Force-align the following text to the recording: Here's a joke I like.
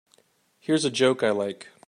Here's 0.57 0.83
a 0.83 0.89
joke 0.89 1.21
I 1.21 1.29
like. 1.29 1.67